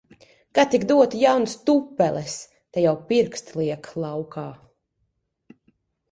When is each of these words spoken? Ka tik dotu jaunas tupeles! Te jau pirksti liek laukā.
Ka 0.55 0.63
tik 0.71 0.83
dotu 0.91 1.17
jaunas 1.23 1.51
tupeles! 1.65 2.33
Te 2.77 2.83
jau 2.85 2.93
pirksti 3.11 3.55
liek 3.59 3.85
laukā. 4.05 4.47